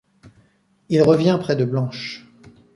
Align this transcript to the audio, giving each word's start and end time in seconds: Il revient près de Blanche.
Il 0.89 1.03
revient 1.03 1.37
près 1.39 1.55
de 1.55 1.63
Blanche. 1.63 2.25